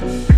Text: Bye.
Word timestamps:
Bye. 0.00 0.37